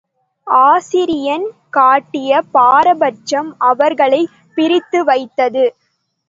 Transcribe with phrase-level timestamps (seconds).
[0.47, 1.45] ஆசிரியன்
[1.69, 5.65] காட்டிய பாரபட்சம் அவர்களைப் பிரித்து வைத்தது.